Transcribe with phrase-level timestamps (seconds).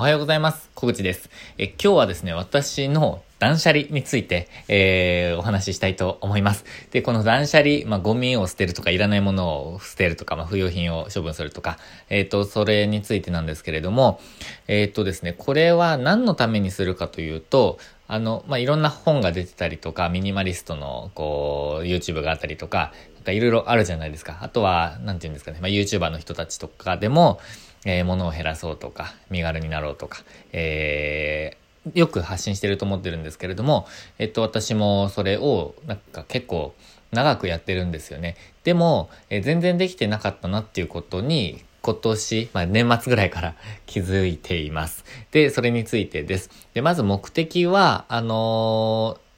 [0.00, 0.70] おはようございます。
[0.74, 1.28] 小口です。
[1.58, 6.64] え、今日はですね、私の断捨離について、えー、お話ししたいと思います。
[6.90, 11.76] で、この断捨離、まあ、ゴミを捨てるとか、いらないものを捨てるとか、まあ、不要品を処分するとか、
[12.08, 14.22] えっ、ー、と、それについてなんですけれども、
[14.68, 17.78] えっ、ー、とですね、これは何のためにするかというと、
[18.08, 24.38] あの、まあ、いろんな本が出てたりとか、ミニマリストの、こう、YouTube があったりとか、なんかいろいろあるじゃないですか。
[24.40, 27.38] あとは、なんて言うんですかね、まあ、YouTuber の人たちとかでも、
[27.84, 30.22] えー、物を減らそうとか、身軽になろうとか、
[30.52, 33.86] えー、よく発信してると思ってるんですけれども、
[34.18, 36.74] えっと、私もそれを、なんか結構
[37.12, 38.36] 長くやってるんですよね。
[38.64, 43.54] でも、え、全然できてなかったなっていうことに、今年、まあ、年末ぐらいから
[43.86, 45.04] 気づいています。
[45.30, 46.50] で、それについてです。
[46.74, 49.29] で、まず目的は、あのー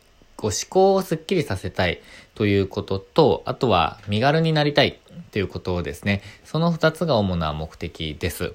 [0.42, 2.00] こう思考をスッキリさせたい
[2.34, 4.98] ということと、あとは身軽になりたい
[5.30, 8.52] ということをですね、その二つが主な目的です。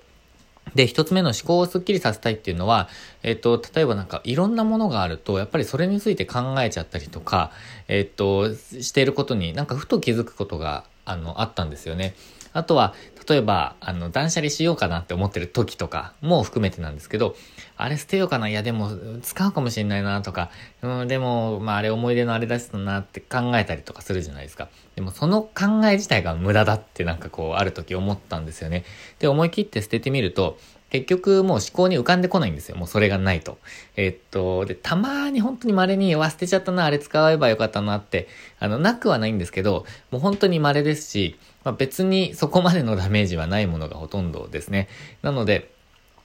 [0.75, 2.89] で、一つ目の思考をスッキリさせたいっていうのは、
[3.23, 7.51] えっ、と、例えばなんかいろんなものがあると、やっぱりそれについて考えちゃったりとか、
[7.87, 12.15] えっ、と、していることになんかふと気づくことが、あの、あったんですよね。
[12.53, 12.93] あとは、
[13.29, 17.35] 例えば、あの、断捨離しようかなって思ってる時とかも含めてなんですけど、
[17.75, 18.89] あれ捨てようかないや、でも、
[19.21, 20.49] 使うかもしれないなとか、
[20.81, 24.69] うん、でも、まあ、あれ思い出のあれだしだなって考えたりとかするじゃないですか。
[24.95, 28.85] でも、その考え自体が無駄だってなんかこう、ある時思ったんですよね。
[29.19, 30.57] で、思い切って捨ててみると、
[30.89, 32.77] 結局もう思考に浮かんでこないんですよ。
[32.77, 33.57] もうそれがないと。
[33.95, 38.27] え、っと、で、たまに本当に稀に、わ、捨てちゃったな、あれ使えばよかったなって、
[38.59, 44.87] あの、なくはないんですけど、もう本当に稀ですし、まあ、別にそこまでのダメージはないものがほとんどですね。
[45.21, 45.71] なので、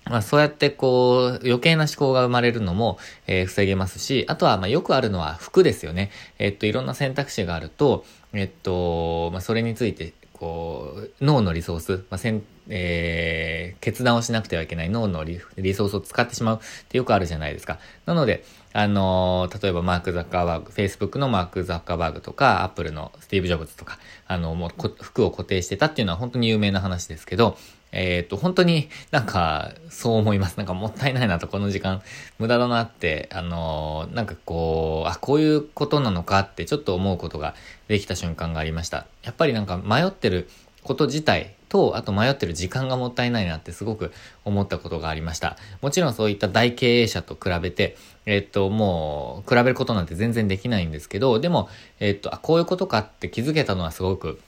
[0.04, 6.10] まあそうやってこう余計な思考が生まれるのも、えー、防げますし、あとはまあよくあるのは服ですよね。
[6.38, 17.78] えっといろんな選択肢があると、えっと、まあそれについてこう脳のリソース、まあせんえー、決断をしなくてはいけない脳のリソースを使ってしまうってよくあるじゃないですか。
[18.06, 24.70] なので、あのー、例えばマーク・ザッカーバーグ、Facebook のマーク・ザッカーバーグとか、Apple のスティーブ・ジョブズとか、あの、もう
[25.00, 27.56] 服を固定してたっていうのは本当に有名な話ですけど、
[27.92, 30.56] えっ、と、本当になんか、そう思います。
[30.56, 32.02] なんかもったいないなと、この時間、
[32.38, 37.54] 無駄だなって、あのー、なんかこう、あ、こういうことなのかってちょっと思うことが
[37.88, 39.06] できた瞬間がありました。
[39.22, 40.48] やっぱりなんか迷ってる
[40.82, 44.12] こと自体と、あと迷ってる時間がもったいないなってすごく
[44.44, 45.56] 思ったことがありました。
[45.80, 54.40] もちろんそういった大経営者と比べて、えっと、もう、比べることなんて全然できないんですけど、でも、えっと、あ、こういうことかって気づけたのはすごく、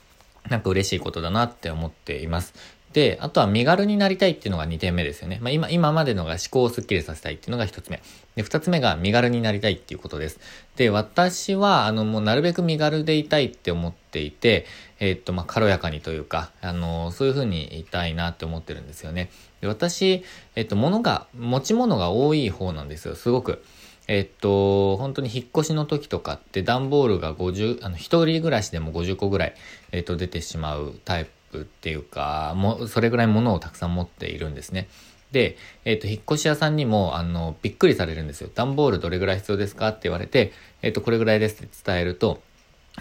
[0.49, 2.53] なんか嬉しいことだなって思っています。
[2.95, 5.39] で、あとは身軽になりたいっていうのが2点目ですよね。
[5.41, 8.01] まあ今、今までのが思考をスッキリさせたいっていうのが1つ目。
[8.37, 10.39] で、2つ目が身軽になりたいっていうことです。
[10.77, 14.65] で、私は、あの、もうなるべく身軽でいたいって思っていて、
[15.01, 19.29] えー、っと、まあ、軽やかにというか、あの、そういう風にいたいなって思ってるんですよね。
[19.59, 20.23] で、私、
[20.55, 23.61] えっと、物が、持ち物が多い方なんですよ、すごく。
[24.07, 29.55] えっと、本当に引っ越しの時とかって段ボールが50、あの、一人暮らしでも50個ぐらい、
[29.91, 34.87] えっと、出てしまうタイププっていうか、もそれぐらい物をたくさん持っているんですね。
[35.31, 38.49] で、えっ、ー、と、引っ越し屋さんにも、あの、びっくりされるんですよ。
[38.53, 39.89] 段ボールどれぐらい必要ですか？
[39.89, 42.41] って言われて、えっ、ー、と、これぐらいですって伝えると、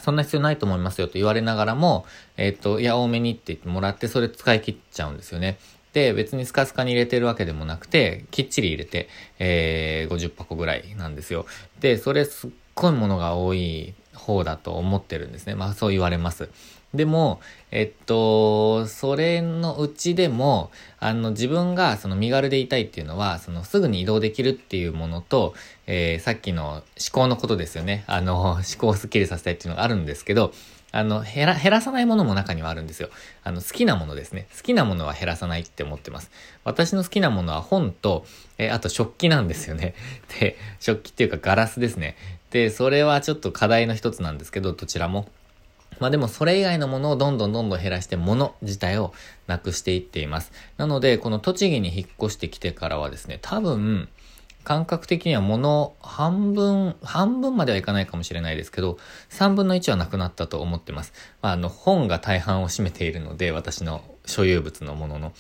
[0.01, 2.07] そんな必要ないと思いますよと言われながらも、
[2.37, 5.59] えっ、ー、と、いや、多めにって言ってもらって、それ使い切っちゃうんですよね。
[5.93, 11.47] で、別にスカスカに入れてるわけでもなくて、きっちり入れて、えー、50箱ぐらいなんですよ。
[11.79, 15.55] で、それすっごいものが多い方だと思ってるんですね。
[15.55, 16.51] まあそう言われます。
[16.95, 17.41] でも、
[17.71, 25.55] えっと、それのうちでも、あの、自分がその身軽でいたいっていうのは、そのすぐに移動できるっていうものと、
[25.87, 28.05] えー、さっきの思考のことですよね。
[28.07, 30.53] あの、思考をスッキリさせたいっていうのがあるんですけど、
[30.93, 33.09] あの、減ら、減らさないものも中にはあるんですよ。
[33.43, 34.47] あの、好きなものですね。
[34.57, 36.31] 好きなものは減らさないって思ってます。
[36.63, 38.25] 私の好きなものは本と、
[38.59, 39.95] えー、あと食器なんですよね。
[40.39, 42.15] で、食器っていうかガラスですね。
[42.53, 45.27] で、それはちょっと課題の一つなんですけど、どちらも。
[46.01, 49.13] まあでもそれ以外のものをどんどんどんどん減らして物自体を
[49.47, 50.53] なくしていっています。
[50.77, 54.09] なので、この栃木に引っ越してきてからはですね、多分、
[54.65, 58.99] 感覚的には物半分、半分まではいかないかもしれないですけど、
[59.31, 61.13] 3分の1はなくなったと思ってます。
[61.43, 65.33] まあ、あの、本が大半を占めているので、私の所有物のものの。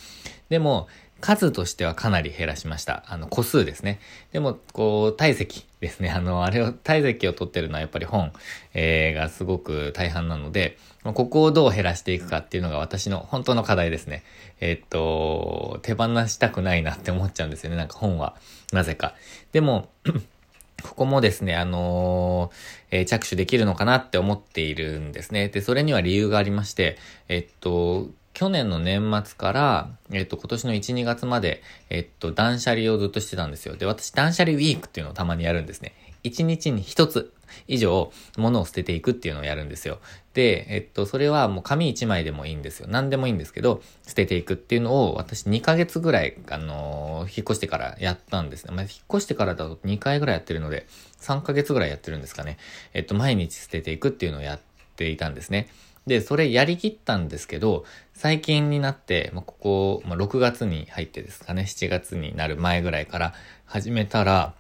[0.50, 0.88] でも、
[1.20, 3.04] 数としてはかなり減らしました。
[3.06, 3.98] あの、個数ですね。
[4.32, 6.10] でも、こう、体積ですね。
[6.10, 8.32] あの、あれを、体積を取ってるのはやっぱり本、
[8.74, 14.22] えー、がすごく大半なので、ここをどう減らしていくかっていうのが私の本当の課題ですね。
[14.60, 17.76] えー、っと、手放したくないなって思っちゃうんですよね。
[17.76, 18.36] なんか本は。
[18.72, 19.14] なぜか。
[19.52, 19.90] でも、
[20.82, 25.48] ここもですね、あのー、えー、着手できるのかなって思っているんですね。
[25.48, 33.76] で、それには理由がありまして、えっと、去年の年末から、えっと、今年の1、2月まで、えっと、断捨離をずっとしてたんですよ。
[33.76, 35.94] で、私、断捨離ウィークっていうのをたまにやるんですね。
[36.24, 37.32] 1日に1つ
[37.68, 40.00] 以上、物を捨てていくっていうのをやるんですよ。
[40.32, 42.88] で、えっと、それはもう紙1枚でもいいんですよ。
[42.88, 48.74] 何でもいいんですけど、捨てていくっていうのを、私2ヶ月ぐらい、あのー、引っ越してからやったんですね。
[48.74, 50.86] まあ、引っ越してからだと2回ぐらいやってるので、
[51.20, 52.58] 3ヶ月ぐらいやってるんですかね。
[52.94, 54.60] えっと、毎日捨てていくっていうのをやっ
[54.96, 55.68] ていたんですね。
[56.06, 63.34] で、それやりきったんですけど、最近になって、まあ、ここ、まあ、6月に入ってですかね、7月になる前ぐらいから
[63.64, 64.54] 始めたら、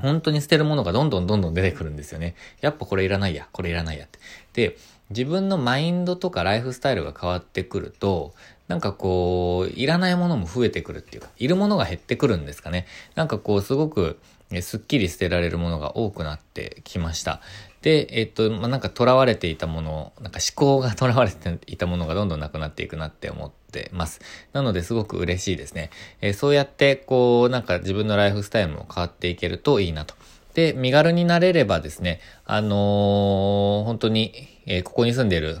[0.00, 2.34] 本当に捨てるものがどんどんどんどん出てくるんですよね。
[2.60, 4.18] やっぱこれいらないや、これいらないやって。
[4.52, 4.76] で、
[5.10, 8.34] 自分のマインドとかライフスタイルが変わってくると、
[8.68, 12.86] なんかこう、いらないものも増えてくるっていうか、いるものが減ってくるんですかね。
[13.14, 14.18] なんかこう、すごく、
[14.60, 17.40] すっきり捨てられるものが多くなってきました。
[17.82, 24.20] で、えっと、まあ、なんか囚われていたもの、なんか思考が囚われていたものがどんどんなくなっていくなって思ってます。
[24.52, 25.90] なのですごく嬉しいですね。
[26.20, 30.14] えー、そうやって、こう、なんか自分のライフスタイルも変わっていけるといいなと。
[30.54, 34.32] で、身軽になれればですね、あのー、本当に、
[34.66, 35.60] えー、ここに住んでいる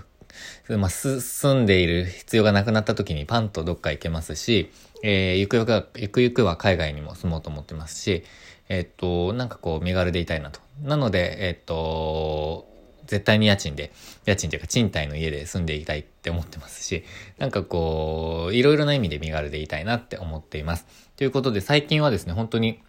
[0.68, 4.70] まあ、住んでいる必要がなくなった時にパンとどっか行けますし、
[5.02, 8.24] えー、ゆくゆくは、ゆくゆくは海外にも住もうと思ってますし、
[8.68, 10.60] えっと、なんかこう、身軽でいたいなと。
[10.82, 12.68] なので、えっと、
[13.06, 13.92] 絶対に家賃で、
[14.24, 17.04] 家賃というか賃貸の家で住んでいたいって思ってますし、
[17.38, 20.86] なんかこう、いろいろな意味で身軽でいたいなって思っています。
[21.16, 22.80] ということで、最近はですね、本当に、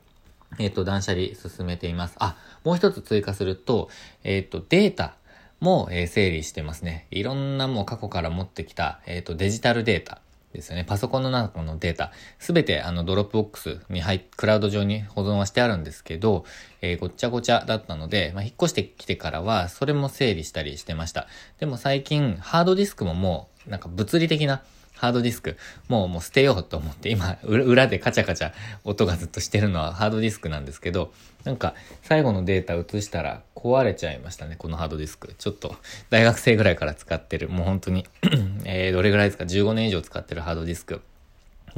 [0.60, 2.16] えっと、断捨離進めています。
[2.20, 3.90] あ、もう一つ追加すると、
[4.24, 5.16] えっと、データ
[5.60, 7.08] も、え、整理してますね。
[7.12, 10.22] いろんなもう過去から持ってきた、えっと、デジタルデータ。
[10.54, 10.86] ですよね。
[10.86, 16.46] パソコンの中のデータ、すべてあの Dropbox に入っクラウド上に保存はしてあるんですけど、
[16.82, 21.28] えー、ごっちゃごちゃだったので、まあ、引っ越してきてからはそれも整理したりしてました。
[21.60, 24.64] でも最近ハードディスクももうなんか物理的な
[24.96, 25.58] ハードディスク、
[25.90, 28.52] もうもう捨てようと思って、今、裏でカチャカチャ
[28.84, 31.14] 音がずっとしてるのはハードディスクなんですけど、
[31.48, 35.34] なんか、最後のデータ移したら壊れちゃいましたね、このハードディスク。
[35.38, 35.78] ちょっと、
[36.10, 38.06] 大学生ぐらいから使ってる、もう本当に
[38.66, 41.02] えー、どれぐらいですか、15年以上使ってるハードディスク。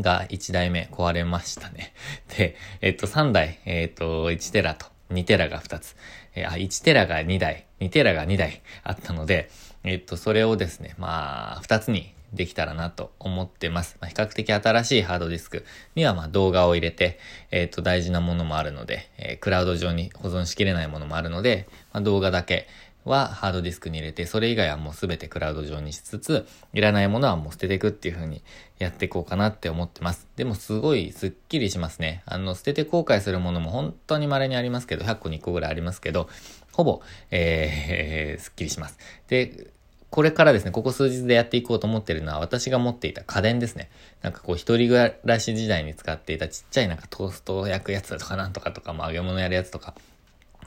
[0.01, 1.94] が1台目壊れましたね。
[2.36, 5.95] で、えっと、3台、えっと、1テラと2テラが2つ。
[6.33, 9.51] え、あ、1テラが2台、2テラが2台あったので、
[9.83, 13.98] えっと、それをですね、まあ、2つにできたらなと思ってます。
[14.00, 15.66] まあ、比較的新しいハードディスク
[15.96, 17.20] にはま動画を入れて、
[17.52, 22.68] えっ、ー、と大事なものもあるので、えー、クラウド上に保存しきれないものもあるので、まあ、動画だけ
[23.06, 28.44] はハードディスクに入れて、それ以外はもうすべてクラウド上にしつつ、いらないものはもう捨てていくっていう風に
[28.78, 30.28] やっていこうかなって思ってます。
[30.36, 32.22] でもすごいスッキリしますね。
[32.25, 36.30] あの、捨てて後悔するものも本当に稀にありますけど、100個に1個ぐらいありますけど、
[36.74, 37.02] ほぼ、
[37.32, 38.98] えー、 すっきりします。
[39.28, 39.68] で、
[40.10, 43.90] これからですね、ここ数日でやっていこうと思ってるのは、私が持っていた家電ですね。
[44.22, 49.94] なんかこう、一人暮らし時代に使っていたちっちゃいなんかトーストを焼くやつとかなんとかとか、も揚げ物やるやつとか、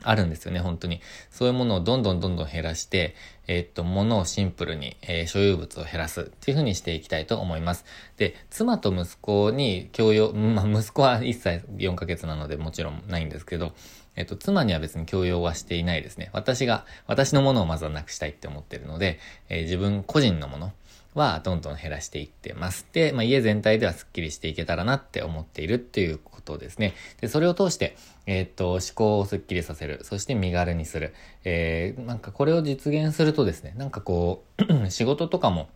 [0.04, 1.00] あるんですよね、本当に。
[1.30, 3.14] そういうものをどんどんどんどん減らして、
[3.46, 7.84] えー、っと、物をシンプルに、えー、所有物を減らすっていう風にしていきたいと思います。
[8.16, 13.72] で、妻と息子に共用、まあ、息子は1歳4ヶ月なのでもちろんないんですけど、
[14.16, 16.30] えっと、妻には別に強要はしていないですね。
[16.32, 19.18] 私が、私のものをまずはなくしたいって思ってるので、
[19.48, 20.72] えー、自分個人のもの
[21.14, 22.86] はどんどん減らしていってます。
[22.92, 26.94] で、まあ、家全体ではスッキリしていけたらなって思っているっていうことですね。
[27.20, 27.96] で、それを通して、
[28.26, 30.00] えー、っと、思考をスッキリさせる。
[30.04, 31.14] そして身軽にする。
[31.44, 35.68] えー、なんかこれを実現するとですね、なんかこう、 仕事とかも、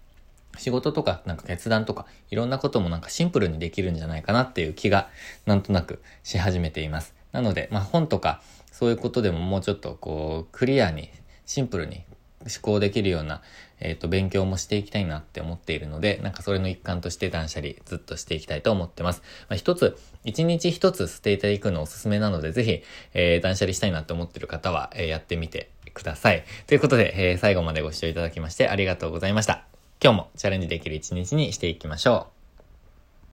[0.59, 5.09] 仕事とか、なんか決断とか、いろんなこともなんかシンプルにできるんじゃないかなっていう気が、
[5.45, 7.16] なんとなくし始めています。
[7.37, 8.41] なので、まあ、本とか、
[8.73, 11.11] そういうことでももうちょっとこう、クリアに、
[11.45, 12.03] シンプルに
[12.41, 13.43] 思考できるような、
[13.79, 19.21] えっ、ー、と、勉強もしていきたいなって思っているので、なんかそれの一環として断捨離ずっとしていきたいと思ってます。
[19.51, 26.43] まあ、一つ、一日一つ捨てていくのおすすめなので、ぜひ、えー、断捨離したいなって思ってる方は、えー、やってみてください。
[26.67, 29.67] ということで、え、最後までご視聴いただきましてありがとうございました。
[30.03, 32.36] 今日もチャレンジできる一日にしていきましょう。